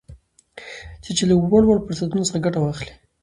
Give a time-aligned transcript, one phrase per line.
[1.03, 2.93] چې چې له وړ وړ فرصتونو څخه ګته واخلي